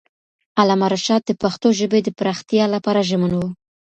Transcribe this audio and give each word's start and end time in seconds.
علامه 0.61 0.87
رشاد 0.95 1.21
د 1.25 1.31
پښتو 1.41 1.67
ژبې 1.79 1.99
د 2.03 2.09
پراختیا 2.19 2.65
لپاره 2.75 3.05
ژمن 3.09 3.31
وو. 3.35 3.47